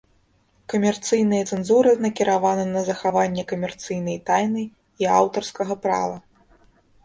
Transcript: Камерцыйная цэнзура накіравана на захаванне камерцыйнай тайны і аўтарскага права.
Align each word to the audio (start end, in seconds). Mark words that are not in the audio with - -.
Камерцыйная 0.73 1.41
цэнзура 1.49 1.93
накіравана 2.07 2.65
на 2.73 2.81
захаванне 2.89 3.43
камерцыйнай 3.53 4.17
тайны 4.33 4.67
і 5.05 5.13
аўтарскага 5.21 5.73
права. 5.89 6.15